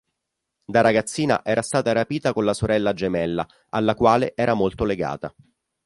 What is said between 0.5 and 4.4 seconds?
Da ragazzina era stata rapita con la sorella gemella alla quale